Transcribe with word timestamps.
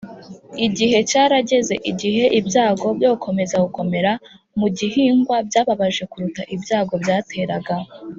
“igihe 0.65 0.97
cyarageze 1.09 1.75
igihe 1.91 2.23
ibyago 2.39 2.87
byo 2.97 3.09
gukomeza 3.13 3.55
gukomera 3.65 4.11
mu 4.59 4.67
gihingwa 4.77 5.35
byababaje 5.47 6.03
kuruta 6.11 6.41
ibyago 6.55 6.93
byateraga.” 7.05 7.73